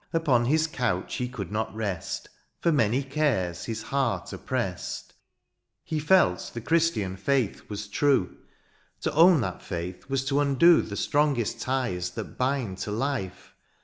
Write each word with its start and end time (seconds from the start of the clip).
Upon 0.13 0.45
his 0.45 0.65
couch 0.65 1.17
he 1.17 1.29
could 1.29 1.51
not 1.51 1.75
rest. 1.75 2.27
For 2.59 2.71
many 2.71 3.03
cares 3.03 3.65
his 3.65 3.83
heart 3.83 4.33
opprest. 4.33 5.13
He 5.83 5.99
felt 5.99 6.49
the 6.55 6.59
Christian 6.59 7.15
faith 7.15 7.69
was 7.69 7.87
true; 7.87 8.35
To 9.01 9.13
own 9.13 9.41
that 9.41 9.61
faith 9.61 10.09
was 10.09 10.25
to 10.25 10.41
imdo 10.41 10.89
The 10.89 10.97
strongest 10.97 11.61
ties 11.61 12.09
that 12.17 12.35
bind 12.35 12.79
to 12.79 12.91
life. 12.91 13.53